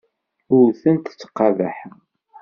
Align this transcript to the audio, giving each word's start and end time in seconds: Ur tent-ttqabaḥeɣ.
Ur 0.55 0.67
tent-ttqabaḥeɣ. 0.81 1.95